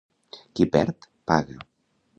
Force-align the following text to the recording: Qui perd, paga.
Qui 0.59 0.67
perd, 0.77 1.07
paga. 1.33 1.61